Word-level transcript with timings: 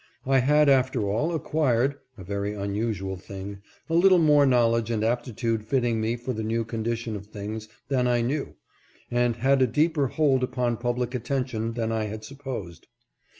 I 0.25 0.39
had 0.39 0.67
after 0.67 1.07
all 1.07 1.31
acquired 1.31 1.95
(a 2.17 2.23
very 2.23 2.55
unusual 2.55 3.17
thing) 3.17 3.61
a 3.87 3.93
little 3.93 4.17
more 4.17 4.47
knowledge 4.47 4.89
and 4.89 5.03
aptitude 5.03 5.63
fitting 5.63 6.01
me 6.01 6.15
for 6.15 6.33
the 6.33 6.41
new 6.41 6.65
condition 6.65 7.15
of 7.15 7.27
things 7.27 7.69
than 7.87 8.07
I 8.07 8.21
knew, 8.21 8.55
and 9.11 9.35
had 9.35 9.61
a 9.61 9.67
deeper 9.67 10.07
hold 10.07 10.43
upon 10.43 10.77
public 10.77 11.13
attention 11.13 11.73
than 11.73 11.91
I 11.91 12.05
had 12.05 12.23
supposed. 12.23 12.87